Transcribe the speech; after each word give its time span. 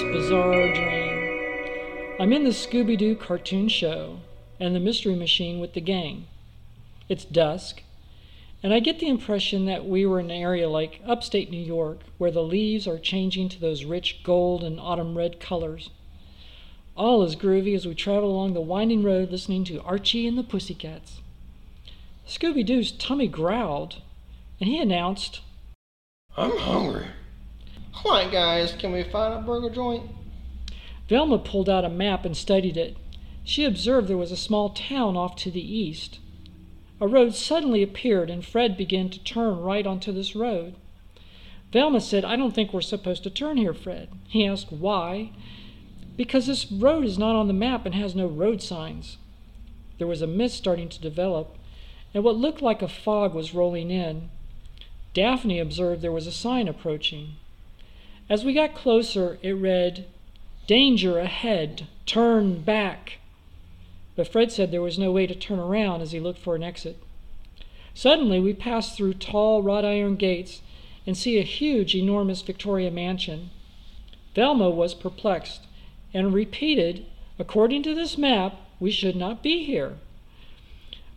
most 0.00 0.12
bizarre 0.12 0.72
dream. 0.72 2.16
I'm 2.20 2.32
in 2.32 2.44
the 2.44 2.50
Scooby 2.50 2.96
Doo 2.96 3.16
cartoon 3.16 3.68
show 3.68 4.20
and 4.60 4.74
the 4.74 4.80
Mystery 4.80 5.16
Machine 5.16 5.58
with 5.58 5.74
the 5.74 5.80
gang. 5.80 6.26
It's 7.08 7.24
dusk, 7.24 7.82
and 8.62 8.72
I 8.72 8.80
get 8.80 9.00
the 9.00 9.08
impression 9.08 9.64
that 9.66 9.86
we 9.86 10.06
were 10.06 10.20
in 10.20 10.30
an 10.30 10.36
area 10.36 10.68
like 10.68 11.00
upstate 11.06 11.50
New 11.50 11.62
York 11.62 12.00
where 12.16 12.30
the 12.30 12.42
leaves 12.42 12.86
are 12.86 12.98
changing 12.98 13.48
to 13.50 13.60
those 13.60 13.84
rich 13.84 14.22
gold 14.22 14.62
and 14.62 14.78
autumn 14.78 15.16
red 15.16 15.40
colors. 15.40 15.90
All 16.96 17.24
is 17.24 17.34
groovy 17.34 17.74
as 17.74 17.86
we 17.86 17.94
travel 17.94 18.30
along 18.30 18.54
the 18.54 18.60
winding 18.60 19.02
road 19.02 19.32
listening 19.32 19.64
to 19.64 19.82
Archie 19.82 20.28
and 20.28 20.38
the 20.38 20.44
Pussycats. 20.44 21.20
Scooby 22.26 22.64
Doo's 22.64 22.92
tummy 22.92 23.26
growled, 23.26 23.96
and 24.60 24.68
he 24.68 24.80
announced, 24.80 25.40
I'm 26.36 26.56
hungry. 26.56 27.06
Alright, 28.04 28.30
guys, 28.30 28.72
can 28.78 28.92
we 28.92 29.02
find 29.02 29.34
a 29.34 29.40
burger 29.40 29.70
joint? 29.70 30.08
Velma 31.08 31.38
pulled 31.38 31.68
out 31.68 31.84
a 31.84 31.88
map 31.88 32.24
and 32.24 32.36
studied 32.36 32.76
it. 32.76 32.96
She 33.42 33.64
observed 33.64 34.06
there 34.06 34.16
was 34.16 34.30
a 34.30 34.36
small 34.36 34.70
town 34.70 35.16
off 35.16 35.34
to 35.36 35.50
the 35.50 35.76
east. 35.76 36.20
A 37.00 37.08
road 37.08 37.34
suddenly 37.34 37.82
appeared, 37.82 38.30
and 38.30 38.44
Fred 38.44 38.76
began 38.76 39.10
to 39.10 39.22
turn 39.24 39.58
right 39.58 39.84
onto 39.84 40.12
this 40.12 40.36
road. 40.36 40.76
Velma 41.72 42.00
said, 42.00 42.24
I 42.24 42.36
don't 42.36 42.54
think 42.54 42.72
we're 42.72 42.82
supposed 42.82 43.24
to 43.24 43.30
turn 43.30 43.56
here, 43.56 43.74
Fred. 43.74 44.08
He 44.28 44.46
asked 44.46 44.70
why. 44.70 45.32
Because 46.16 46.46
this 46.46 46.70
road 46.70 47.04
is 47.04 47.18
not 47.18 47.34
on 47.34 47.48
the 47.48 47.52
map 47.52 47.84
and 47.84 47.96
has 47.96 48.14
no 48.14 48.26
road 48.26 48.62
signs. 48.62 49.16
There 49.98 50.06
was 50.06 50.22
a 50.22 50.26
mist 50.28 50.56
starting 50.56 50.88
to 50.88 51.00
develop, 51.00 51.56
and 52.14 52.22
what 52.22 52.36
looked 52.36 52.62
like 52.62 52.80
a 52.80 52.88
fog 52.88 53.34
was 53.34 53.54
rolling 53.54 53.90
in. 53.90 54.30
Daphne 55.14 55.58
observed 55.58 56.00
there 56.00 56.12
was 56.12 56.28
a 56.28 56.32
sign 56.32 56.68
approaching. 56.68 57.34
As 58.28 58.44
we 58.44 58.52
got 58.52 58.74
closer, 58.74 59.38
it 59.42 59.52
read, 59.52 60.06
Danger 60.66 61.18
ahead, 61.18 61.86
turn 62.04 62.60
back. 62.60 63.18
But 64.16 64.28
Fred 64.28 64.52
said 64.52 64.70
there 64.70 64.82
was 64.82 64.98
no 64.98 65.10
way 65.10 65.26
to 65.26 65.34
turn 65.34 65.58
around 65.58 66.02
as 66.02 66.12
he 66.12 66.20
looked 66.20 66.38
for 66.38 66.54
an 66.54 66.62
exit. 66.62 66.98
Suddenly, 67.94 68.40
we 68.40 68.52
passed 68.52 68.96
through 68.96 69.14
tall 69.14 69.62
wrought 69.62 69.84
iron 69.84 70.16
gates 70.16 70.60
and 71.06 71.16
see 71.16 71.38
a 71.38 71.42
huge, 71.42 71.94
enormous 71.94 72.42
Victoria 72.42 72.90
mansion. 72.90 73.50
Velma 74.34 74.68
was 74.68 74.94
perplexed 74.94 75.66
and 76.12 76.34
repeated, 76.34 77.06
According 77.38 77.82
to 77.84 77.94
this 77.94 78.18
map, 78.18 78.56
we 78.78 78.90
should 78.90 79.16
not 79.16 79.42
be 79.42 79.64
here. 79.64 79.98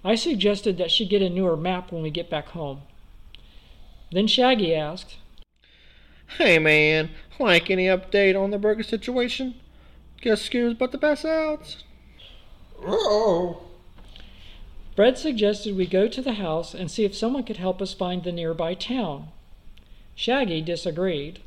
I 0.04 0.16
suggested 0.16 0.78
that 0.78 0.92
she 0.92 1.06
get 1.06 1.22
a 1.22 1.30
newer 1.30 1.58
map 1.58 1.92
when 1.92 2.02
we 2.02 2.10
get 2.10 2.30
back 2.30 2.50
home. 2.50 2.84
Then 4.12 4.28
Shaggy 4.28 4.74
asked, 4.74 5.18
Hey 6.38 6.60
man, 6.60 7.12
like 7.40 7.70
any 7.70 7.86
update 7.86 8.42
on 8.42 8.52
the 8.52 8.58
burger 8.58 8.84
situation? 8.84 9.56
Guess 10.22 10.50
Scoob's 10.50 10.74
about 10.74 10.92
the 10.92 10.98
pass 10.98 11.26
out. 11.26 11.84
Oh. 12.86 13.64
Fred 14.96 15.18
suggested 15.18 15.76
we 15.76 15.86
go 15.86 16.08
to 16.08 16.22
the 16.22 16.34
house 16.34 16.74
and 16.74 16.90
see 16.90 17.06
if 17.06 17.16
someone 17.16 17.44
could 17.44 17.58
help 17.58 17.82
us 17.82 17.94
find 17.94 18.24
the 18.24 18.32
nearby 18.32 18.74
town. 18.74 19.28
Shaggy 20.16 20.62
disagreed. 20.62 21.40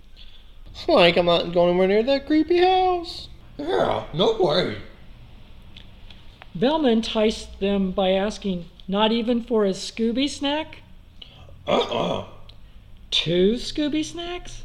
Like 0.88 1.16
I'm 1.16 1.26
not 1.26 1.52
going 1.52 1.70
anywhere 1.70 1.88
near 1.88 2.02
that 2.02 2.26
creepy 2.26 2.58
house. 2.58 3.28
Yeah, 3.56 4.04
no 4.12 4.36
way. 4.36 4.78
Velma 6.54 6.88
enticed 6.88 7.60
them 7.60 7.90
by 7.90 8.10
asking, 8.10 8.66
Not 8.86 9.12
even 9.12 9.42
for 9.42 9.64
a 9.64 9.70
Scooby 9.70 10.28
snack? 10.28 10.82
Uh-uh. 11.66 12.26
Two 13.10 13.54
Scooby 13.54 14.04
snacks? 14.04 14.62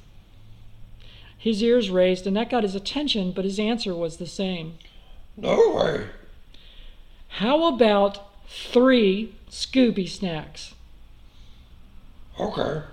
His 1.39 1.63
ears 1.63 1.89
raised, 1.89 2.27
and 2.27 2.35
that 2.35 2.49
got 2.49 2.63
his 2.63 2.75
attention, 2.75 3.31
but 3.31 3.45
his 3.45 3.59
answer 3.59 3.95
was 3.95 4.17
the 4.17 4.27
same. 4.27 4.77
No 5.37 5.73
way. 5.73 6.07
How 7.29 7.73
about 7.73 8.19
three 8.47 9.33
Scooby 9.49 10.07
snacks? 10.07 10.75
Okay. 12.37 12.83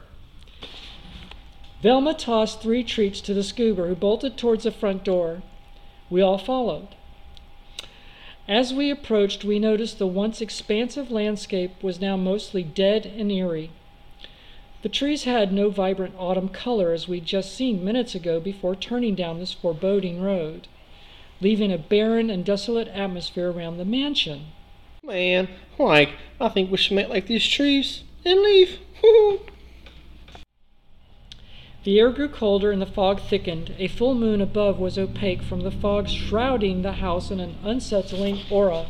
Velma 1.82 2.14
tossed 2.14 2.62
three 2.62 2.84
treats 2.84 3.20
to 3.22 3.34
the 3.34 3.40
Scoober, 3.40 3.88
who 3.88 3.96
bolted 3.96 4.36
towards 4.38 4.62
the 4.62 4.70
front 4.70 5.04
door. 5.04 5.42
We 6.08 6.22
all 6.22 6.38
followed. 6.38 6.88
As 8.46 8.72
we 8.72 8.90
approached, 8.92 9.44
we 9.44 9.58
noticed 9.58 9.98
the 9.98 10.06
once 10.06 10.40
expansive 10.40 11.10
landscape 11.10 11.82
was 11.82 12.00
now 12.00 12.16
mostly 12.16 12.62
dead 12.62 13.04
and 13.06 13.30
eerie. 13.32 13.72
The 14.86 14.92
trees 14.92 15.24
had 15.24 15.52
no 15.52 15.68
vibrant 15.68 16.14
autumn 16.16 16.48
color 16.48 16.92
as 16.92 17.08
we'd 17.08 17.26
just 17.26 17.52
seen 17.52 17.84
minutes 17.84 18.14
ago 18.14 18.38
before 18.38 18.76
turning 18.76 19.16
down 19.16 19.40
this 19.40 19.52
foreboding 19.52 20.22
road, 20.22 20.68
leaving 21.40 21.72
a 21.72 21.76
barren 21.76 22.30
and 22.30 22.44
desolate 22.44 22.86
atmosphere 22.86 23.50
around 23.50 23.78
the 23.78 23.84
mansion. 23.84 24.46
Man, 25.02 25.48
like, 25.76 26.10
I 26.40 26.50
think 26.50 26.70
we 26.70 26.76
should 26.76 26.94
make 26.94 27.08
like 27.08 27.26
these 27.26 27.48
trees 27.48 28.04
and 28.24 28.40
leave. 28.40 28.78
The 31.82 31.98
air 31.98 32.10
grew 32.10 32.28
colder 32.28 32.70
and 32.70 32.80
the 32.80 32.86
fog 32.86 33.20
thickened. 33.20 33.74
A 33.78 33.88
full 33.88 34.14
moon 34.14 34.40
above 34.40 34.78
was 34.78 34.96
opaque 34.98 35.42
from 35.42 35.62
the 35.62 35.72
fog 35.72 36.08
shrouding 36.08 36.82
the 36.82 36.92
house 36.92 37.32
in 37.32 37.40
an 37.40 37.56
unsettling 37.64 38.38
aura. 38.52 38.86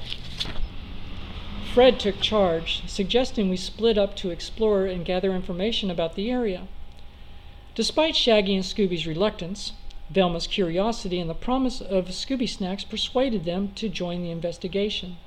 Fred 1.76 2.00
took 2.00 2.22
charge, 2.22 2.80
suggesting 2.86 3.50
we 3.50 3.58
split 3.58 3.98
up 3.98 4.16
to 4.16 4.30
explore 4.30 4.86
and 4.86 5.04
gather 5.04 5.34
information 5.34 5.90
about 5.90 6.14
the 6.14 6.30
area. 6.30 6.68
Despite 7.74 8.16
Shaggy 8.16 8.54
and 8.54 8.64
Scooby's 8.64 9.06
reluctance, 9.06 9.74
Velma's 10.08 10.46
curiosity 10.46 11.20
and 11.20 11.28
the 11.28 11.34
promise 11.34 11.82
of 11.82 12.06
Scooby 12.06 12.48
snacks 12.48 12.82
persuaded 12.82 13.44
them 13.44 13.72
to 13.74 13.90
join 13.90 14.22
the 14.22 14.30
investigation. 14.30 15.18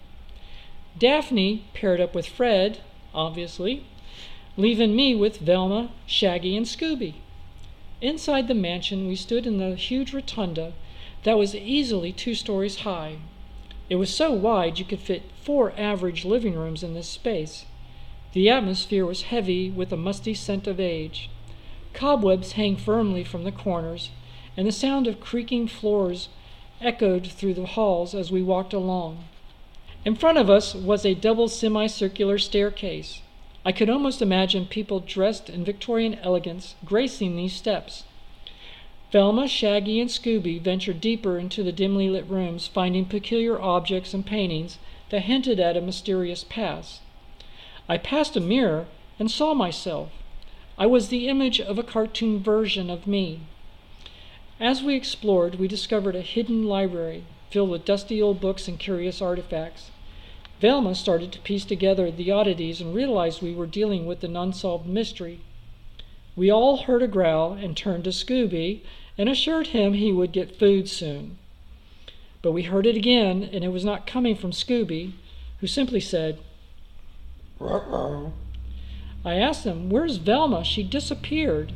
Daphne 0.98 1.66
paired 1.76 2.02
up 2.02 2.16
with 2.16 2.26
Fred, 2.26 2.80
obviously, 3.14 3.86
leaving 4.58 4.96
me 4.96 5.14
with 5.14 5.38
Velma, 5.38 5.92
Shaggy, 6.08 6.58
and 6.58 6.66
Scooby. 6.66 7.14
Inside 8.02 8.48
the 8.48 8.56
mansion, 8.56 9.08
we 9.08 9.16
stood 9.16 9.46
in 9.46 9.60
the 9.60 9.76
huge 9.76 10.16
rotunda 10.16 10.74
that 11.26 11.38
was 11.38 11.54
easily 11.54 12.12
two 12.12 12.34
stories 12.34 12.78
high. 12.78 13.18
It 13.90 13.96
was 13.96 14.14
so 14.14 14.32
wide 14.32 14.78
you 14.78 14.86
could 14.86 15.00
fit 15.00 15.24
four 15.42 15.74
average 15.76 16.24
living 16.24 16.56
rooms 16.56 16.84
in 16.84 16.94
this 16.94 17.10
space. 17.10 17.66
The 18.34 18.50
atmosphere 18.50 19.06
was 19.06 19.24
heavy 19.24 19.72
with 19.72 19.92
a 19.92 19.98
musty 19.98 20.36
scent 20.36 20.68
of 20.68 20.80
age. 20.80 21.30
Cobwebs 21.94 22.52
hang 22.52 22.76
firmly 22.76 23.24
from 23.24 23.44
the 23.44 23.52
corners, 23.52 24.12
and 24.56 24.68
the 24.68 24.72
sound 24.72 25.08
of 25.08 25.20
creaking 25.20 25.68
floors 25.68 26.30
echoed 26.80 27.26
through 27.26 27.56
the 27.56 27.66
halls 27.66 28.14
as 28.14 28.32
we 28.32 28.44
walked 28.44 28.74
along. 28.74 29.24
In 30.06 30.16
front 30.16 30.38
of 30.38 30.50
us 30.50 30.76
was 30.76 31.06
a 31.06 31.16
double 31.16 31.48
semicircular 31.48 32.38
staircase. 32.38 33.22
I 33.66 33.72
could 33.72 33.90
almost 33.90 34.22
imagine 34.22 34.66
people 34.66 35.00
dressed 35.00 35.50
in 35.50 35.66
Victorian 35.66 36.16
elegance 36.16 36.76
gracing 36.86 37.36
these 37.36 37.54
steps. 37.54 38.04
Velma, 39.12 39.48
Shaggy, 39.48 40.00
and 40.00 40.10
Scooby 40.10 40.62
ventured 40.62 41.02
deeper 41.02 41.40
into 41.40 41.64
the 41.64 41.72
dimly 41.72 42.10
lit 42.10 42.30
rooms, 42.30 42.68
finding 42.68 43.06
peculiar 43.06 43.60
objects 43.60 44.14
and 44.14 44.24
paintings 44.24 44.78
that 45.10 45.22
hinted 45.22 45.60
at 45.60 45.76
a 45.76 45.82
mysterious 45.82 46.46
past. 46.48 47.02
I 47.88 47.98
passed 47.98 48.38
a 48.38 48.40
mirror 48.40 48.86
and 49.18 49.32
saw 49.32 49.56
myself. 49.56 50.12
I 50.78 50.86
was 50.86 51.08
the 51.08 51.28
image 51.28 51.60
of 51.60 51.80
a 51.80 51.84
cartoon 51.84 52.40
version 52.40 52.92
of 52.92 53.08
me. 53.08 53.40
As 54.60 54.84
we 54.84 54.96
explored, 54.96 55.56
we 55.56 55.68
discovered 55.68 56.16
a 56.16 56.22
hidden 56.22 56.66
library 56.66 57.24
filled 57.50 57.72
with 57.72 57.86
dusty 57.86 58.22
old 58.22 58.40
books 58.40 58.68
and 58.68 58.78
curious 58.78 59.24
artifacts. 59.24 59.90
Velma 60.62 60.94
started 60.94 61.32
to 61.32 61.40
piece 61.40 61.66
together 61.66 62.12
the 62.12 62.30
oddities 62.30 62.80
and 62.80 62.94
realized 62.94 63.42
we 63.42 63.56
were 63.56 63.66
dealing 63.66 64.06
with 64.06 64.24
an 64.24 64.38
unsolved 64.38 64.86
mystery. 64.86 65.40
We 66.40 66.50
all 66.50 66.78
heard 66.78 67.04
a 67.04 67.08
growl 67.10 67.52
and 67.52 67.76
turned 67.76 68.06
to 68.06 68.12
Scooby 68.12 68.80
and 69.18 69.28
assured 69.28 69.68
him 69.68 69.92
he 69.92 70.14
would 70.14 70.32
get 70.32 70.56
food 70.56 70.88
soon. 70.88 71.38
But 72.42 72.54
we 72.54 72.64
heard 72.64 72.86
it 72.86 72.96
again, 72.96 73.50
and 73.52 73.62
it 73.66 73.74
was 73.74 73.84
not 73.84 74.08
coming 74.08 74.38
from 74.38 74.54
Scooby, 74.54 75.12
who 75.60 75.68
simply 75.68 76.00
said, 76.00 76.40
Uh-oh. 77.60 78.32
I 79.26 79.34
asked 79.36 79.66
him, 79.66 79.90
Where's 79.90 80.16
Velma? 80.16 80.64
She 80.64 80.82
disappeared. 80.82 81.74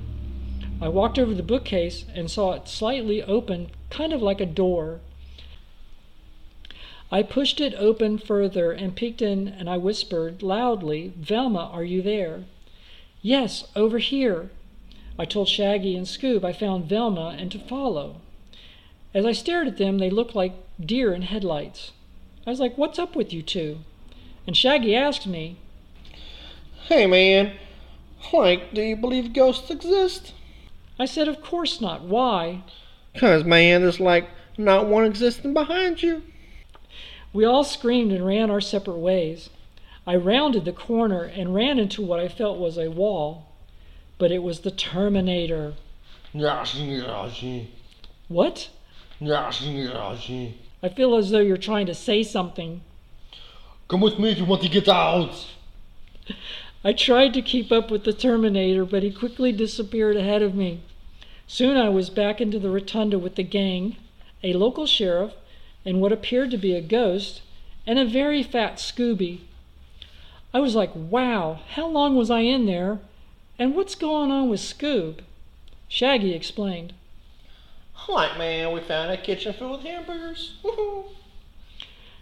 I 0.79 0.87
walked 0.87 1.19
over 1.19 1.31
to 1.31 1.35
the 1.35 1.43
bookcase 1.43 2.05
and 2.15 2.31
saw 2.31 2.53
it 2.53 2.69
slightly 2.69 3.21
open, 3.21 3.69
kind 3.89 4.13
of 4.13 4.21
like 4.21 4.39
a 4.39 4.45
door. 4.45 5.01
I 7.11 7.21
pushed 7.21 7.59
it 7.59 7.75
open 7.77 8.17
further 8.17 8.71
and 8.71 8.95
peeked 8.95 9.21
in, 9.21 9.49
and 9.49 9.69
I 9.69 9.75
whispered 9.75 10.41
loudly, 10.41 11.11
Velma, 11.17 11.69
are 11.73 11.83
you 11.83 12.01
there? 12.01 12.45
Yes, 13.25 13.63
over 13.73 13.99
here. 13.99 14.49
I 15.17 15.23
told 15.23 15.47
Shaggy 15.47 15.95
and 15.95 16.05
Scoob 16.05 16.43
I 16.43 16.51
found 16.51 16.89
Velma 16.89 17.37
and 17.39 17.49
to 17.53 17.57
follow. 17.57 18.17
As 19.13 19.25
I 19.25 19.31
stared 19.31 19.65
at 19.65 19.77
them, 19.77 19.97
they 19.97 20.09
looked 20.09 20.35
like 20.35 20.53
deer 20.77 21.13
in 21.13 21.21
headlights. 21.21 21.93
I 22.45 22.49
was 22.49 22.59
like, 22.59 22.77
What's 22.77 22.99
up 22.99 23.15
with 23.15 23.31
you 23.31 23.41
two? 23.41 23.79
And 24.45 24.57
Shaggy 24.57 24.93
asked 24.93 25.25
me, 25.25 25.55
Hey 26.87 27.07
man, 27.07 27.53
like, 28.33 28.73
do 28.73 28.81
you 28.81 28.97
believe 28.97 29.31
ghosts 29.31 29.71
exist? 29.71 30.33
I 30.99 31.05
said, 31.05 31.29
Of 31.29 31.41
course 31.41 31.79
not. 31.79 32.01
Why? 32.01 32.63
Cause 33.15 33.45
man, 33.45 33.83
there's 33.83 34.01
like 34.01 34.27
not 34.57 34.87
one 34.87 35.05
existing 35.05 35.53
behind 35.53 36.03
you. 36.03 36.23
We 37.31 37.45
all 37.45 37.63
screamed 37.63 38.11
and 38.11 38.25
ran 38.25 38.51
our 38.51 38.59
separate 38.59 38.97
ways. 38.97 39.49
I 40.05 40.15
rounded 40.15 40.65
the 40.65 40.73
corner 40.73 41.23
and 41.23 41.55
ran 41.55 41.79
into 41.79 42.01
what 42.01 42.19
I 42.19 42.27
felt 42.27 42.59
was 42.59 42.77
a 42.77 42.89
wall, 42.89 43.47
but 44.17 44.31
it 44.31 44.43
was 44.43 44.59
the 44.59 44.71
Terminator. 44.71 45.75
What? 48.27 48.69
I 50.81 50.89
feel 50.89 51.15
as 51.15 51.29
though 51.29 51.39
you're 51.39 51.55
trying 51.55 51.85
to 51.85 51.93
say 51.93 52.23
something. 52.23 52.81
Come 53.87 54.01
with 54.01 54.19
me 54.19 54.31
if 54.31 54.37
you 54.37 54.45
want 54.45 54.61
to 54.63 54.69
get 54.69 54.89
out. 54.89 55.47
I 56.83 56.91
tried 56.91 57.33
to 57.35 57.41
keep 57.41 57.71
up 57.71 57.89
with 57.89 58.03
the 58.03 58.11
Terminator, 58.11 58.83
but 58.83 59.03
he 59.03 59.11
quickly 59.11 59.53
disappeared 59.53 60.17
ahead 60.17 60.41
of 60.41 60.53
me. 60.53 60.81
Soon 61.47 61.77
I 61.77 61.87
was 61.87 62.09
back 62.09 62.41
into 62.41 62.59
the 62.59 62.69
rotunda 62.69 63.17
with 63.17 63.35
the 63.35 63.43
gang, 63.43 63.95
a 64.43 64.51
local 64.51 64.85
sheriff, 64.85 65.33
and 65.85 66.01
what 66.01 66.11
appeared 66.11 66.51
to 66.51 66.57
be 66.57 66.73
a 66.73 66.81
ghost, 66.81 67.41
and 67.87 67.97
a 67.97 68.05
very 68.05 68.43
fat 68.43 68.75
Scooby. 68.75 69.41
I 70.53 70.59
was 70.59 70.75
like, 70.75 70.91
wow, 70.93 71.59
how 71.69 71.87
long 71.87 72.15
was 72.15 72.29
I 72.29 72.41
in 72.41 72.65
there? 72.65 72.99
And 73.57 73.75
what's 73.75 73.95
going 73.95 74.31
on 74.31 74.49
with 74.49 74.59
Scoob? 74.59 75.19
Shaggy 75.87 76.33
explained. 76.33 76.93
Like 78.09 78.37
man, 78.37 78.71
we 78.71 78.81
found 78.81 79.11
a 79.11 79.17
kitchen 79.17 79.53
full 79.53 79.75
of 79.75 79.81
hamburgers. 79.81 80.55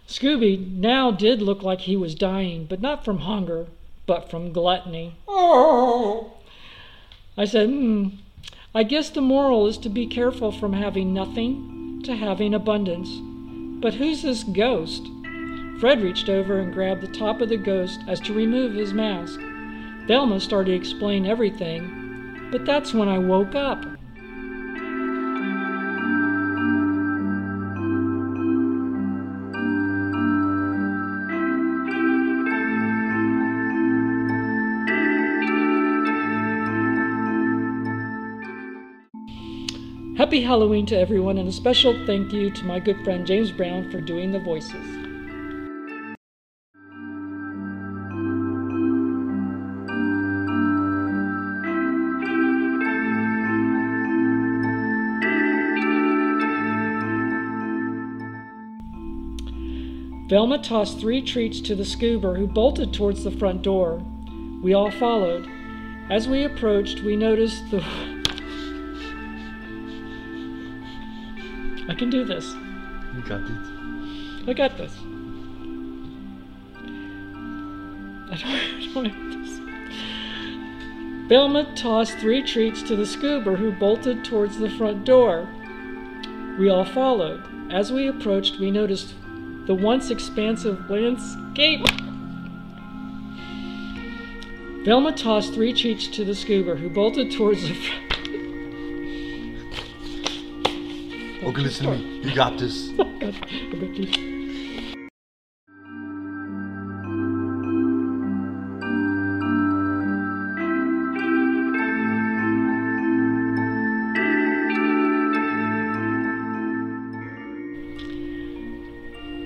Scooby 0.08 0.70
now 0.76 1.10
did 1.10 1.42
look 1.42 1.62
like 1.62 1.80
he 1.80 1.96
was 1.96 2.14
dying, 2.14 2.66
but 2.66 2.80
not 2.80 3.04
from 3.04 3.18
hunger, 3.18 3.66
but 4.06 4.30
from 4.30 4.52
gluttony. 4.52 5.16
Oh. 5.26 6.34
I 7.36 7.46
said, 7.46 7.68
hmm, 7.68 8.08
I 8.74 8.82
guess 8.82 9.10
the 9.10 9.20
moral 9.20 9.66
is 9.66 9.78
to 9.78 9.88
be 9.88 10.06
careful 10.06 10.52
from 10.52 10.74
having 10.74 11.12
nothing 11.12 12.02
to 12.04 12.14
having 12.14 12.54
abundance. 12.54 13.10
But 13.80 13.94
who's 13.94 14.22
this 14.22 14.44
ghost? 14.44 15.02
Fred 15.80 16.02
reached 16.02 16.28
over 16.28 16.58
and 16.58 16.72
grabbed 16.72 17.00
the 17.00 17.08
top 17.08 17.40
of 17.40 17.48
the 17.48 17.56
ghost 17.56 18.00
as 18.06 18.20
to 18.20 18.32
remove 18.32 18.72
his 18.72 18.92
mask. 18.94 19.40
Velma 20.06 20.40
started 20.40 20.70
to 20.70 20.76
explain 20.76 21.26
everything, 21.26 22.48
but 22.52 22.64
that's 22.64 22.94
when 22.94 23.08
I 23.08 23.18
woke 23.18 23.54
up. 23.54 23.84
Happy 40.16 40.42
Halloween 40.42 40.86
to 40.86 40.98
everyone, 40.98 41.38
and 41.38 41.48
a 41.48 41.52
special 41.52 42.06
thank 42.06 42.32
you 42.32 42.50
to 42.50 42.64
my 42.64 42.78
good 42.78 43.02
friend 43.02 43.26
James 43.26 43.50
Brown 43.50 43.90
for 43.90 44.00
doing 44.00 44.30
the 44.30 44.38
voices. 44.38 45.11
Velma 60.32 60.56
tossed 60.56 60.98
three 60.98 61.20
treats 61.20 61.60
to 61.60 61.74
the 61.74 61.82
Scoober, 61.82 62.38
who 62.38 62.46
bolted 62.46 62.94
towards 62.94 63.22
the 63.22 63.30
front 63.30 63.60
door. 63.60 64.02
We 64.62 64.72
all 64.72 64.90
followed. 64.90 65.46
As 66.08 66.26
we 66.26 66.44
approached, 66.44 67.00
we 67.00 67.16
noticed 67.16 67.70
the. 67.70 67.82
I 71.86 71.94
can 71.94 72.08
do 72.08 72.24
this. 72.24 72.46
You 73.14 73.22
got 73.28 73.42
it. 73.42 74.48
I 74.48 74.54
got 74.54 74.78
this. 74.78 74.94
I 78.30 78.36
don't, 78.40 79.04
I 79.04 79.10
don't 79.10 79.42
this. 79.42 79.50
Velma 81.28 81.70
tossed 81.74 82.16
three 82.16 82.42
treats 82.42 82.82
to 82.84 82.96
the 82.96 83.02
Scoober, 83.04 83.58
who 83.58 83.70
bolted 83.70 84.24
towards 84.24 84.56
the 84.56 84.70
front 84.70 85.04
door. 85.04 85.46
We 86.58 86.70
all 86.70 86.86
followed. 86.86 87.44
As 87.70 87.92
we 87.92 88.08
approached, 88.08 88.58
we 88.58 88.70
noticed 88.70 89.14
the 89.66 89.74
once 89.74 90.10
expansive 90.10 90.90
landscape. 90.90 91.86
Velma 94.84 95.12
tossed 95.12 95.54
three 95.54 95.72
cheeks 95.72 96.08
to 96.08 96.24
the 96.24 96.32
Scoober, 96.32 96.76
who 96.76 96.88
bolted 96.90 97.30
towards 97.30 97.62
the 97.62 97.74
front. 97.74 98.12
Okay, 101.44 101.62
listen 101.62 101.86
to 101.86 101.92
me. 101.92 102.20
You 102.22 102.34
got 102.34 102.58
this. 102.58 102.90
Oh, 103.24 104.31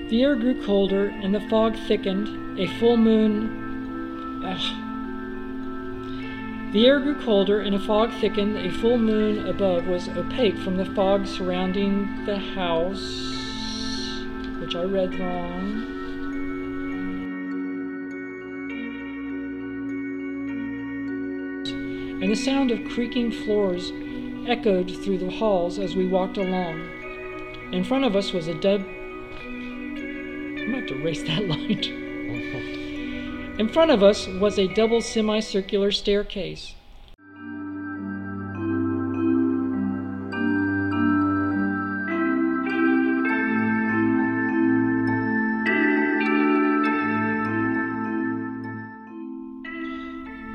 The 0.09 0.23
air 0.23 0.35
grew 0.37 0.63
colder 0.63 1.09
and 1.09 1.35
the 1.35 1.41
fog 1.41 1.75
thickened. 1.75 2.57
A 2.57 2.67
full 2.79 2.95
moon. 2.95 4.41
Ugh. 4.45 4.83
The 6.71 6.85
air 6.85 6.99
grew 7.01 7.21
colder 7.21 7.59
and 7.59 7.75
a 7.75 7.79
fog 7.79 8.13
thickened. 8.21 8.57
A 8.57 8.71
full 8.71 8.97
moon 8.97 9.45
above 9.47 9.85
was 9.85 10.07
opaque 10.07 10.57
from 10.59 10.77
the 10.77 10.85
fog 10.85 11.27
surrounding 11.27 12.25
the 12.25 12.37
house, 12.37 13.01
which 14.61 14.75
I 14.75 14.83
read 14.83 15.19
wrong. 15.19 15.95
And 22.21 22.31
the 22.31 22.35
sound 22.35 22.71
of 22.71 22.81
creaking 22.85 23.31
floors 23.31 23.91
echoed 24.47 24.89
through 25.03 25.17
the 25.17 25.31
halls 25.31 25.79
as 25.79 25.97
we 25.97 26.07
walked 26.07 26.37
along. 26.37 26.79
In 27.73 27.83
front 27.83 28.05
of 28.05 28.15
us 28.15 28.31
was 28.31 28.47
a 28.47 28.53
dub. 28.53 28.85
I'm 30.89 31.03
going 31.03 31.03
to 31.03 31.05
race 31.05 31.23
that 31.23 31.47
line. 31.49 31.83
In 33.59 33.67
front 33.67 33.91
of 33.91 34.03
us 34.03 34.27
was 34.27 34.57
a 34.57 34.67
double 34.73 35.01
semicircular 35.01 35.91
staircase. 35.91 36.75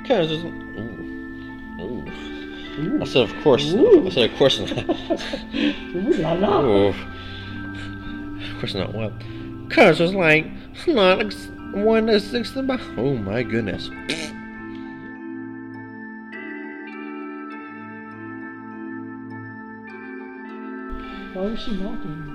Cause 0.06 0.28
there's. 0.28 0.44
Ooh. 0.44 2.04
Ooh. 2.78 3.02
I 3.02 3.04
said, 3.04 3.22
of 3.28 3.42
course. 3.42 3.64
I 3.64 4.08
said, 4.10 4.30
of 4.30 4.36
course 4.38 4.58
not. 4.60 4.70
Ooh 5.54 6.12
la 6.18 6.32
la. 6.32 6.60
Ooh. 6.62 6.88
Of 6.88 8.58
course 8.60 8.74
not. 8.74 8.94
What? 8.94 9.12
Cause 9.72 9.96
there's 9.96 10.14
like 10.14 10.46
not 10.86 11.20
ex- 11.20 11.48
one 11.72 12.10
is 12.10 12.34
existing 12.34 12.66
behind. 12.66 12.98
Oh 12.98 13.14
my 13.14 13.42
goodness. 13.42 13.88
Why 21.32 21.42
was 21.42 21.58
she 21.58 21.74
knocking? 21.74 22.28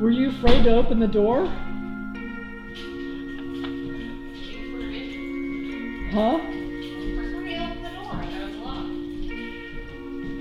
Were 0.00 0.10
you 0.10 0.28
afraid 0.28 0.62
to 0.62 0.76
open 0.76 1.00
the 1.00 1.08
door? 1.08 1.46
Huh? 6.12 6.38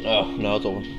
Oh 0.07 0.35
no, 0.37 0.55
it's 0.57 0.65
open. 0.65 0.94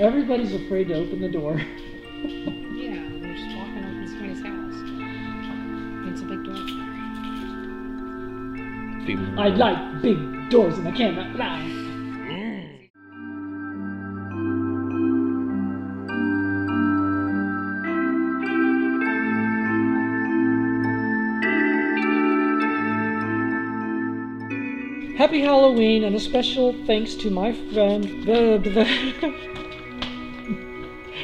Everybody's 0.00 0.54
afraid 0.54 0.88
to 0.88 0.94
open 0.94 1.20
the 1.20 1.28
door. 1.28 1.56
Yeah, 1.56 3.02
we're 3.20 3.34
just 3.34 3.56
walking 3.56 3.82
up 3.82 3.90
in 3.90 4.06
somebody's 4.06 4.42
house. 4.42 4.78
It's 6.08 6.20
a 6.22 6.24
big 6.24 6.44
door. 6.44 6.54
People- 9.06 9.40
I 9.40 9.48
like 9.48 10.02
big 10.02 10.50
doors 10.50 10.78
and 10.78 10.86
I 10.86 10.92
cannot 10.92 11.36
lie. 11.36 11.88
Happy 25.16 25.40
Halloween 25.40 26.04
and 26.04 26.14
a 26.14 26.20
special 26.20 26.72
thanks 26.86 27.16
to 27.16 27.28
my 27.30 27.52
friend, 27.72 28.04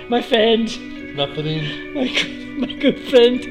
my 0.08 0.22
friend, 0.22 1.16
Nothing. 1.16 1.94
my, 1.94 2.04
my 2.58 2.72
good 2.74 2.98
friend. 3.08 3.44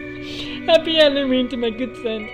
Happy 0.70 0.96
Halloween 0.96 1.50
to 1.50 1.58
my 1.58 1.70
good 1.70 1.98
friend. 1.98 2.30